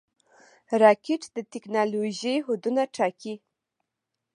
[0.81, 3.35] راکټ د ټېکنالوژۍ حدونه ټاکي